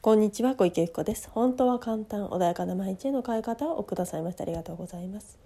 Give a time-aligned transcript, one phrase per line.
[0.00, 1.28] こんにちは小池由子です。
[1.28, 5.40] 本当は簡単穏やかな毎日への変え方をくださいましてありがとうございます。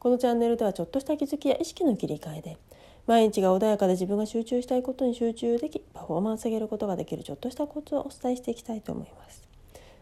[0.00, 2.58] このチャンネルではちょっとした気づきや意識の切り替えで
[3.06, 9.40] 毎日が穏やかで自分が集中したいことに集中できパフォーマンス上げることができるちょっとしたコツをお伝えしていきたいと思います。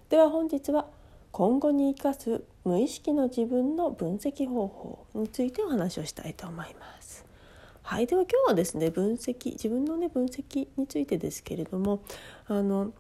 [0.09, 0.87] では本日は
[1.31, 7.27] 今後に生かす無意識の自分の分析方法についてお話をしたいと思います。
[7.83, 12.01] はいでは今日はですね分析自分のね分析についてですけれども
[12.47, 12.93] あの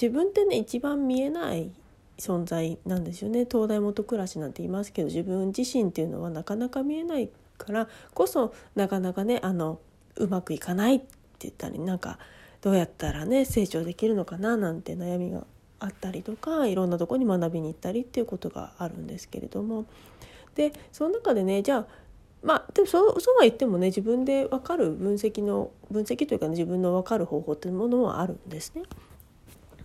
[0.00, 1.70] 自分ってね一番見えない
[2.18, 7.28] 存在なんですよね東大元暮らしなんて言いますけど自分自身っていうのはなかなか見えない
[7.58, 9.80] からこそなかなかねあの
[10.16, 11.06] うまくいかないって
[11.40, 12.18] 言ったりなんか
[12.62, 15.44] どうやったらね成長できるのかななんて悩みが
[15.78, 19.84] あったりとかいろんなとこに学びに行ったりっていうことがあるんですけれども
[20.54, 21.86] でその中でねじゃあ
[22.42, 28.82] まあでもそうそうは言ってもね自分で分かる分析の分析というか、ね、自分の分かる方法っていうものもあるんですね。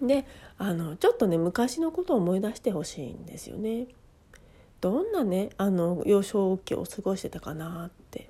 [0.01, 0.25] で
[0.57, 3.87] あのちょっとね昔のことを思い出してほしいんですよね。
[4.81, 8.29] どんなねあの幼少期を過ごしてたかなって。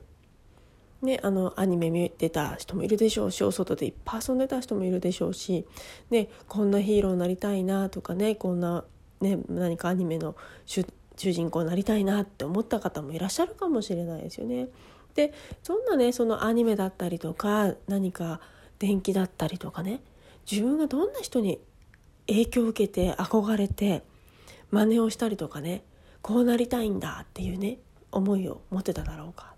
[1.01, 5.65] ね、あのアニメ見てた人もいるでしょうしお外でいっぱい遊んでた人もいるでしょうし、
[6.11, 8.85] ね、こんなヒーローになりたいなとかねこんな、
[9.19, 10.35] ね、何かアニメの
[10.67, 10.85] 主
[11.17, 14.67] 人公になりたいなって思った方もいらっしゃるかもしれないですよね。
[15.15, 18.39] でそんなねそのアニメだったりとか何か
[18.77, 20.01] 電気だったりとかね
[20.49, 21.59] 自分がどんな人に
[22.27, 24.03] 影響を受けて憧れて
[24.69, 25.83] 真似をしたりとかね
[26.21, 27.79] こうなりたいんだっていうね
[28.11, 29.51] 思いを持ってただろうか。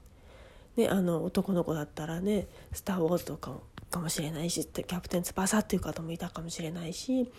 [0.75, 3.61] ね、あの男の子だったらね「スター・ウォーズ」とかも
[3.93, 7.29] かもしれないし「キャプテン翼」っていう方もいたかもしれないし、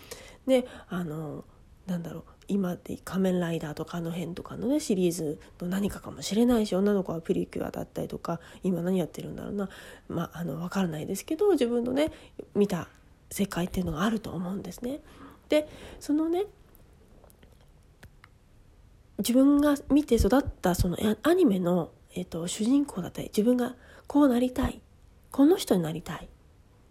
[0.47, 1.43] ね、あの
[1.85, 9.69] なんだろう今で仮面ライダーとかあの辺とかのねシリーズの何かかもしれないし女の子はプリキュアだったりとか今何やってるんだろうな
[10.07, 12.11] まああの分からないですけど自分のね
[12.55, 12.87] 見た
[13.29, 15.01] 世界っていうのがあると思うんですね。
[15.49, 15.67] で
[15.99, 16.45] そのね
[19.19, 23.75] 自分が見て育ったそのアニメの、えーと、主人公だったり自分が
[24.07, 24.81] こうなりたい
[25.31, 26.27] この人になりたいっ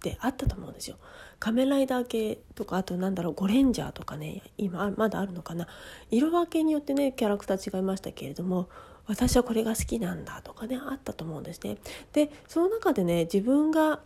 [0.00, 0.96] てあったと思うんですよ。
[1.38, 5.66] 仮面ライダー系とかあとなんだろうゴレンジャーとかね今まだあるのかな
[6.10, 8.68] 色分けによってねキャラクター違いましたけれども
[9.06, 11.76] 私はこれが好きなんだとかねあったと思うんですね。
[12.12, 14.00] でその中でね自分が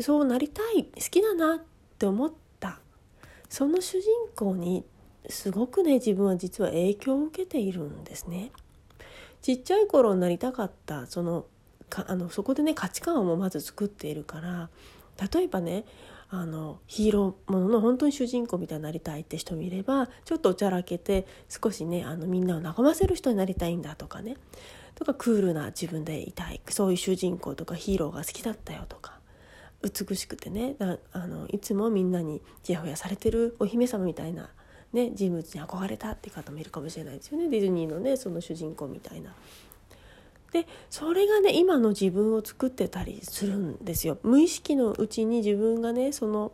[0.00, 1.60] そうなりたい好きだなっ
[1.94, 2.80] って思った。
[3.48, 4.84] その主人公に
[5.28, 8.50] すごくね自分は実は影響を受けているんですね。
[9.42, 11.46] ちっちゃい頃になりたかったその
[11.88, 14.70] かあのそこでね価値観をまず作っているから
[15.32, 15.84] 例えばね
[16.30, 24.36] あのヒーローものの本当に主人公みたいになりたいって人もいればちょっとおちゃらけて少しねあのみんなを和ませる人になりたいんだとかね。
[24.94, 26.60] とかクールな自分でいたい。
[26.68, 29.13] そういう主人公とかヒーローが好きだったよとか。
[29.84, 30.76] 美しくてね
[31.12, 34.48] あのいつもみんなにちやほやされてるお姫様みたいな、
[34.92, 39.34] ね、人物に憧れたって方もいるかもしれないですよねディズニーのねその主人公みたいな。
[40.52, 44.18] でそれがね今の自分を作ってたりするんですよ。
[44.22, 46.52] 無意識のうちに自分がねその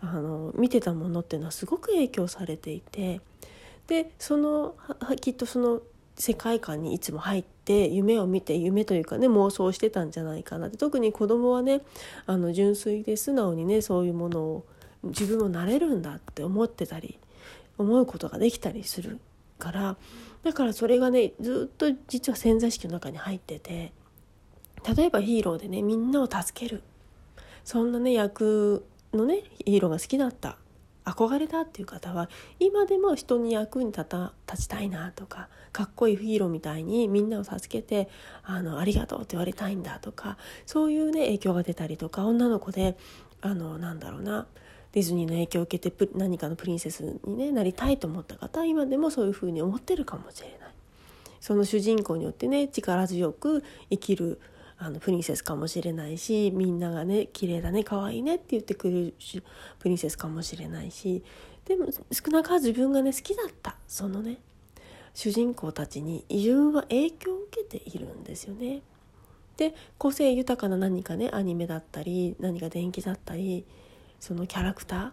[0.00, 3.20] あの見てたものっていうのはすごく影響されていて
[3.88, 4.76] でその
[5.20, 5.80] きっとその
[6.16, 10.76] 世界観にいつも入って夢を見て夢というかね妄想してたんじゃないかなって。
[10.76, 11.80] 特に子供はね
[12.26, 14.64] あの純粋で素直にねそういうものを
[15.02, 17.18] 自分もなれるんだって思ってたり
[17.78, 19.18] 思うことができたりする
[19.58, 19.96] から
[20.42, 23.92] だからそれがねずっと実は潜在意識の中に入ってて
[24.96, 26.82] 例えばヒーローでねみんなを助ける。
[27.64, 30.58] そんなね役のねヒーローが好きだった。
[31.04, 38.08] 憧れだっていう方は今でも人に役に立た立ちたいなとかかっこいいヒーローみたいにみんなを助けて
[38.42, 42.96] あのありがとうって言われたいんだとかそういうね影響が出たりとか女の子で
[43.42, 44.46] あのなんだろうな
[44.92, 50.58] ディズニーの影響を受けて何かのプリンセスに、ね、なりたいと思った方は今でもそういうふうに思ってるかもしれない。
[51.40, 54.40] その主人公によってね力強く生きる
[54.78, 59.14] あのプリンセスかもしれないしみんながね綺麗だね可愛いねって言ってくれる
[59.78, 61.22] プリンセスかもしれないし
[61.64, 64.38] でも少なからず自分がね好きだったそのね
[65.14, 68.82] 主人公たちに自分は影響を受けているんですよね。
[69.56, 73.64] で個性豊かな何かねアニメだったり何か電気だったり
[74.18, 75.12] そのキャラクターっ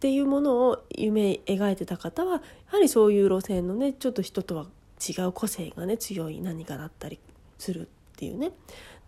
[0.00, 4.66] ていうものを夢描いてた方はやはりそういう路線のねちょっと人とは
[5.08, 7.20] 違う個性がね強い何かだったり
[7.56, 8.50] するっていうね。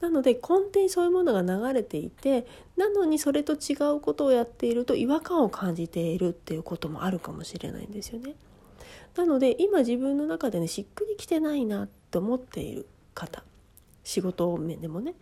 [0.00, 0.40] なので根
[0.72, 2.46] 底にそういうものが流れていて
[2.76, 8.34] なのにそれと違うことをやっていると違和感を感じているっていうこともあるかもしれないんですよね。
[9.16, 13.42] なので今自分の中でねしっくりきてないなと思っている方
[14.04, 15.14] 仕事面でもね。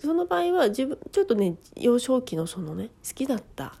[0.00, 3.74] その場合は自分ちょっとね幼少期のそのね好きだった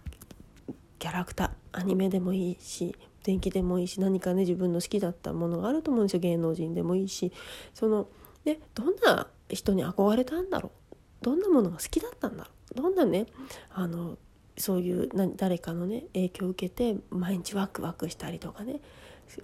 [0.98, 6.20] キャラクターアニメでもいいし電気でもいいし何かね自分の好きだったものがあると思うんですよ。
[6.20, 7.32] 芸能人でもいいし。
[7.72, 8.08] その
[8.44, 13.26] ねどんな人に憧れたんだろうどんなものが好きだったんだろうどんなね
[13.72, 14.18] あの
[14.58, 18.80] そういう誰かのね影響を受けて毎日ワクワクしたりとかね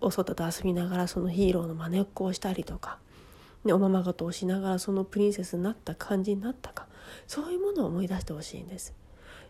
[0.00, 2.98] お外と遊びながらそのヒーローの真似っこをしたりとか、
[3.64, 6.86] ね、おままごとをしながらそのプリンセスになった感じになったか
[7.26, 8.94] そういうものを思い出してほしいんです。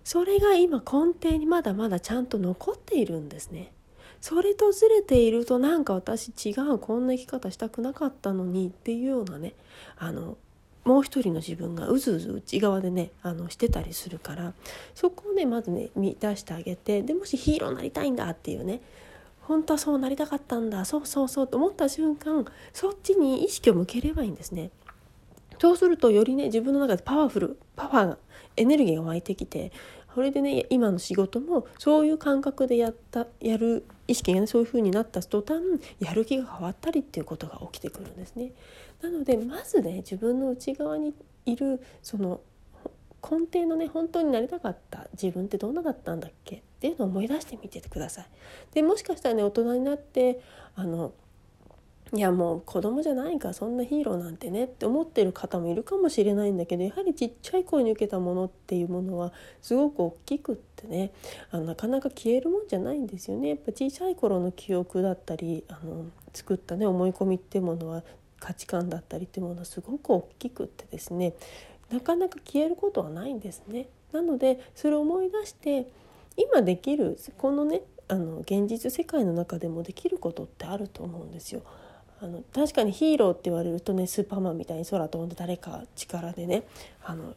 [0.05, 3.73] それが今根底にまだまだちゃんと残っているんですね。
[4.23, 9.53] それとずれているとなんか私違うこんな生き方したくなかったのにっていうようなね
[9.99, 10.39] あの
[10.85, 14.55] もう一人の自分がうずうず内側でねあのしてたりするから
[14.95, 18.81] そこをねまずね見出してあげてでもしヒーローになりたいんだっていうね
[19.43, 24.71] 本当はそうなりたかったんだそうそうそうと思った瞬間そっちに意識を向ければいいんですね。
[25.59, 28.19] そうするとよりね自分の中でパワフルパワーが
[28.57, 29.73] エネルギーが湧いてきて
[30.15, 35.63] それでね今の仕事もそういう感覚でやったやる意識がそういう風になった途端
[36.01, 38.53] やる気が変わったりっていうことが起きてくるんですね。
[39.01, 41.15] なのでまずね自分の内側に
[41.47, 42.41] いるその
[43.23, 46.57] 根底のね本当になりたかった自分ってどんなだったんだっけ？
[46.57, 48.27] っていうのを思い出してみてください。
[48.75, 50.41] でもしかしたらね大人になって
[50.75, 51.13] あの
[52.15, 59.33] いやもう子供じゃないからそんなヒーローなんてねって思ってる方もいるかもしれないんだけどやはりちっちゃい頃に受けたものっていうものは
[59.63, 61.13] すごく大きくってね
[61.51, 63.49] あのなかなか消えるもんじゃないんですよね。
[63.49, 66.05] やっぱ小さい頃の記憶だったりあの
[66.35, 68.03] 作ったね思い込みっていうものは
[68.39, 71.33] 価値観だったりっていうものはすごく大きくってですね
[71.91, 73.89] なかなか消えることはないんですね。
[74.13, 75.87] なのでそれを思い出して
[76.37, 81.63] 今できるこのねあの現実世界の中でもできることってあると思うんですよ。
[82.23, 86.63] あの確かにヒーローって言われるとねスーパーマンみたいに空飛んで誰か力でね
[87.05, 87.35] あの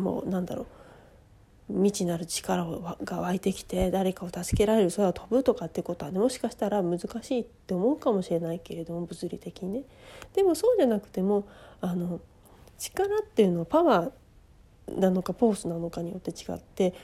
[0.00, 2.64] もうなんだろう未知なる力
[3.04, 7.06] が湧いてきて誰かを助けられる空を飛ぶとかってことはねもしかしたら難し
[7.36, 9.82] いって思うかもしれないけれども物理的にね。
[10.34, 11.46] でもそうじゃなくても
[11.82, 12.20] あの
[12.78, 16.94] 力っていうのはパワーなのかポースなのかによって違って、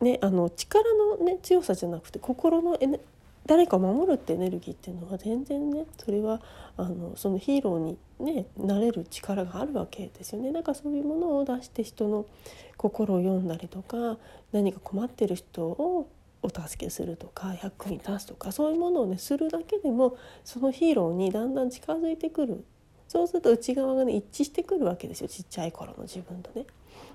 [0.00, 0.84] ね、あの力
[1.18, 3.00] の、ね、強さじゃなくて心のエネ
[3.46, 6.40] 誰かを守るってエネルギーっていうのは全然ねそれは
[6.76, 10.50] あのそのヒーローに、ね、なれる力があるわけですよね。
[10.50, 12.26] なんかそういうものを出して人の
[12.76, 14.18] 心を読んだりとか
[14.52, 16.08] 何か困ってる人を
[16.42, 22.64] お助けするとか役に立つとかそういうものをねするだけでもそのヒーローにだんだん近づいてくる
[23.08, 26.66] そうすると内側がね一致してくるわけですよちっちゃい頃の自分とね。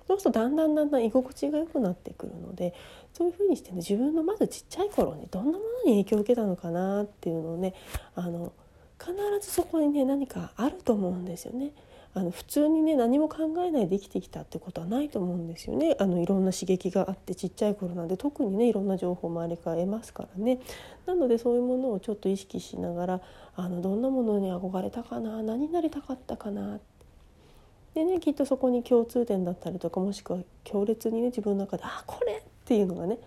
[0.07, 2.73] そうするとだんだんだんだん居心地が良くなってくるので
[3.13, 7.73] そういうふうにしてね自分のまずちっちゃい頃にどんなものに影響を受けたのかなっていうのをね
[8.15, 8.51] あの
[9.01, 11.71] 必ずそこにね何かあると思うんですよね。
[12.13, 20.59] あの普通にね何も考えないで生きてきたってことはないと思うんですよねあのいろんな刺激があってちっちゃい頃なんで特にねいろんな情報もあれから得ますからね
[21.06, 23.21] なのでそういうものをちょっと意識しながら
[23.56, 26.81] あのどんなものに憧れたかな何になりたかったかな
[27.94, 33.19] でねきっとそこに共通点だったりとかもしくは強烈にね自分の中で「あこれ!」っていうのがね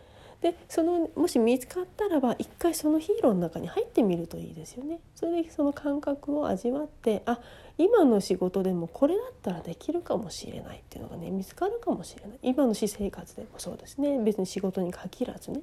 [0.45, 5.01] でそのもし見つかったらば一回そのヒーローの中に入ってみるといいですよね。
[5.15, 7.41] それでその感覚を味わってあ
[7.79, 15.61] 今の仕事でもこれだったらできるかもしれないっていうのがね見つかるかもしれない今の私生活でもそうですね別に仕事に限らずね。
[15.61, 15.63] っ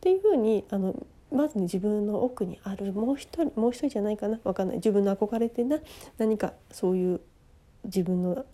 [0.00, 0.94] ていうふうにあの
[1.30, 5.78] まず、ね、自分の奥にあるもう一人もう一人じゃないかな分かんない自分の憧れてな
[6.16, 7.20] 何かそういう
[7.84, 8.46] 自分の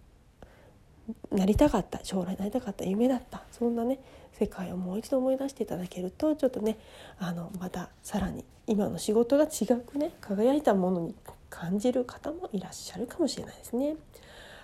[1.30, 3.98] なりたかった将来なりたかった夢だったそんなね
[4.32, 6.78] 世界をもう一度思い出していただけるとちょっとね
[7.18, 11.14] あのまたさらに今の仕事が違くね輝いたものに
[11.50, 13.96] 感じる方もいらっしゃるかもしれないですね。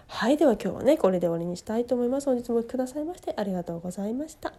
[0.06, 2.26] はいでは今日はねこれで終わりにしたいと思います。
[2.26, 4.52] 本日もくださいましてありがとうございました。